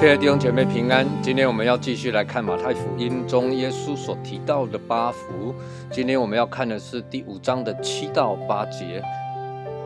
[0.00, 5.54] 亲爱的弟兄姐妹平安，今天我们要继续来看马太福音中耶稣所提到的八福。
[5.90, 9.02] 今天我们要看的是第五章的七到八节。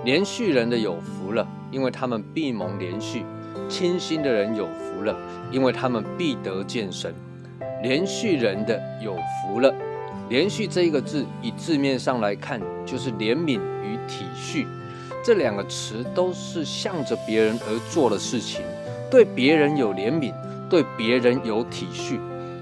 [0.05, 3.25] 连续人的有福了，因为他们必蒙连续；
[3.69, 5.17] 清心的人有福了，
[5.51, 7.13] 因为他们必得见神。
[7.85, 9.73] 连续人的有福了，
[10.31, 14.67] 连续这一个字，以字面上来看，就是怜悯与体恤，
[15.23, 18.63] 这两个词都是向着别人而做的事情。
[19.11, 20.33] 对别人有怜悯，
[20.71, 22.19] 对别人有体恤。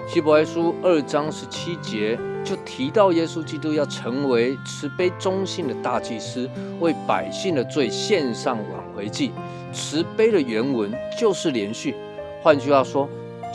[0.08, 9.30] 希伯来书二章十七节就提到，耶稣基督要成为慈悲忠信的大祭司，为百姓的罪献上挽回祭。
[9.72, 11.94] 慈悲的原文就是连续。
[12.42, 13.08] 换句话说，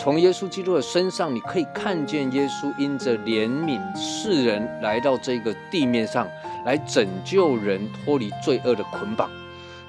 [0.08, 6.26] 从耶稣基督的身上，你可以看见耶稣因着怜悯世人，来到这个地面上
[6.64, 9.30] 来拯救人，脱离罪恶的捆绑。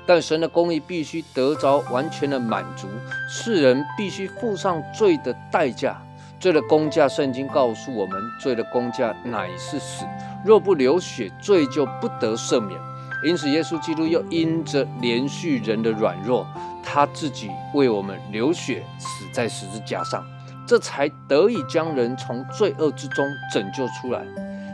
[0.04, 2.88] 但神的公义必须得着完全的满足，
[3.30, 5.96] 世人必须付上罪的代价。
[6.40, 10.04] 罪的公价，圣经告诉我们，罪的公价乃是死。
[10.44, 12.76] 若不流血，罪就不得赦免。
[13.24, 16.46] 因此，耶稣基督又因着连续人的软弱，
[16.82, 20.24] 他自己为我们流血，死在十字架上，
[20.66, 24.24] 这才得以将人从罪恶之中拯救出来。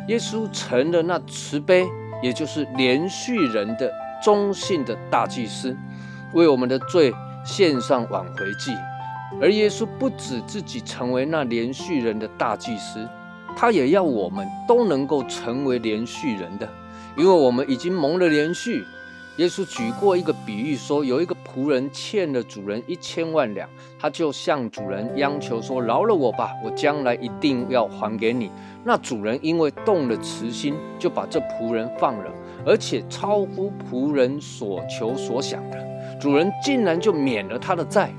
[0.09, 1.86] 耶稣成了那慈悲，
[2.23, 3.91] 也就是连续人的。
[4.23, 5.77] 忠信的大祭司
[6.33, 7.12] 为我们的罪
[7.45, 8.75] 献上挽回祭，
[9.39, 13.06] 而耶稣不止自己成为那连续人的大祭司，
[13.55, 16.67] 他也要我们都能够成为连续人的，
[17.17, 18.84] 因为我们已经蒙了连续。
[19.39, 28.48] 耶稣举过一个比喻，说有一个仆人欠了主人一千万两，他就向主人央求说：“饶了我吧，我将来一定要还给你。”
[28.85, 32.31] 那主人因为动了慈心，就把这仆人放了，
[32.65, 35.77] 而且超乎仆人所求所想的，
[36.20, 38.13] 主人竟然就免了他的债。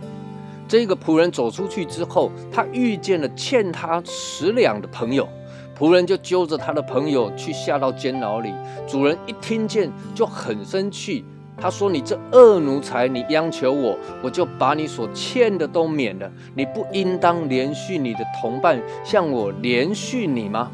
[0.67, 5.25] 这个仆人走出去之后，他遇见了欠他十两的朋友。
[5.77, 8.53] 仆人就揪着他的朋友去下到监牢里。
[8.87, 11.25] 主人一听见就很生气，
[11.57, 16.31] 他说：“你这恶奴才，你央求我，我就把你所欠的都免了。
[16.53, 20.71] 你不应当连续你的同伴，向我连续你吗？”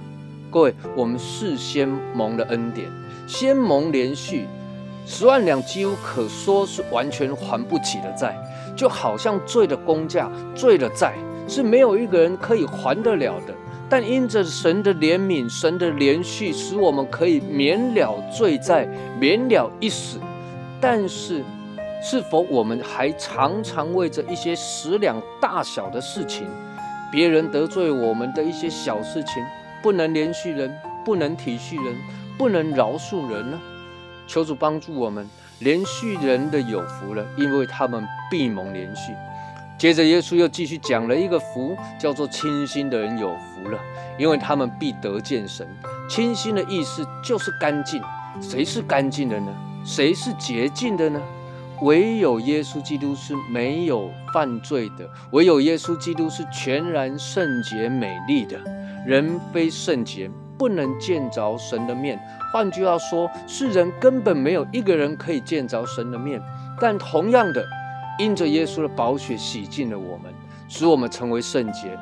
[0.51, 2.87] 各位，我们事先蒙了恩典，
[3.25, 4.45] 先蒙连续
[5.05, 8.37] 十万两，几乎可说是完全还不起的债，
[8.75, 11.13] 就好像罪的公价、罪的债，
[11.47, 13.53] 是没有一个人可以还得了的。
[13.91, 18.87] 但因着神的怜悯，神的连续，使我们可以免了罪债，
[19.19, 20.17] 免了一死。
[20.79, 21.43] 但是，
[22.01, 26.47] 是否我们还常常为着一些十两大小的事情，
[27.11, 29.43] 别人得罪我们的一些小事情，
[29.83, 30.73] 不能连续人，
[31.03, 31.93] 不能体恤人，
[32.37, 33.59] 不能饶恕人呢？
[34.25, 35.29] 求主帮助我们，
[35.59, 39.11] 连续人的有福了，因为他们必蒙连续。
[39.81, 43.79] 接着，耶稣又继续讲了一个福，叫做清心的人有福了，
[44.15, 45.67] 因为他们必得见神。
[46.07, 47.99] 清心的意思就是干净。
[48.39, 49.47] 谁是干净的呢？
[49.83, 51.19] 谁是洁净的呢？
[51.81, 58.59] 唯有耶稣基督是没有犯罪的，唯有耶稣基督是全然圣洁美丽的。
[59.03, 62.19] 人非圣洁，不能见着神的面。
[62.53, 66.39] 换句话说，世人根本没有一个人可以见着神的面。
[66.79, 67.65] 但同样的。
[68.21, 70.31] 因着耶稣的宝血洗净了我们，
[70.67, 71.97] 使我们成为圣洁。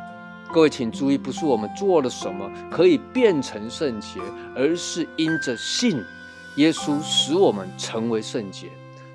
[0.51, 4.19] 各位请注意，不是我们做了什么可以变成圣洁，
[4.53, 5.97] 而是因着信
[6.57, 8.67] 耶稣使我们成为圣洁。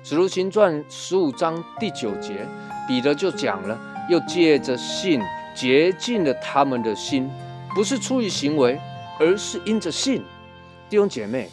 [0.03, 2.47] 使徒行传十五章第九节，
[2.87, 3.79] 彼得就讲了，
[4.09, 5.21] 又借着信
[5.55, 7.29] 洁净了他们的心，
[7.75, 8.81] 不是出于行为，
[9.19, 10.23] 而是因着信。
[10.89, 11.51] 弟兄姐妹，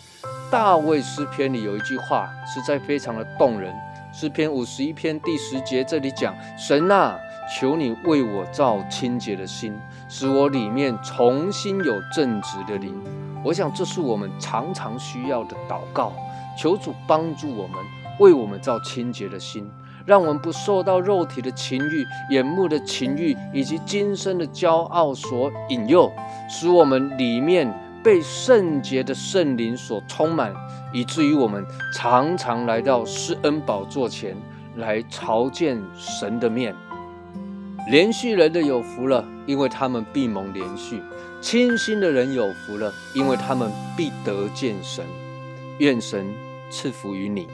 [0.50, 3.70] 大卫诗篇里有一句话，实在非常的动人。
[4.14, 7.18] 诗篇五十一篇第十节，这里讲：神啊，
[7.56, 9.74] 求你为我造清洁的心，
[10.06, 12.94] 使我里面重新有正直的灵。
[13.42, 16.12] 我想这是我们常常需要的祷告，
[16.58, 17.78] 求主帮助我们，
[18.20, 19.66] 为我们造清洁的心，
[20.04, 26.12] 让我们不受到肉体的情欲、眼目的情欲以及今生的骄傲所引诱，
[26.50, 27.66] 使我们里面
[28.02, 30.54] 被圣洁的圣灵所充满。
[30.92, 31.64] 以至于我们
[31.94, 34.36] 常常来到施恩宝座前
[34.76, 36.74] 来朝见神的面。
[37.90, 40.98] 连续人的有福了，因为他们必蒙连续；
[41.40, 45.04] 清心的人有福了，因为他们必得见神。
[45.78, 46.26] 愿神
[46.70, 47.48] 赐福于你。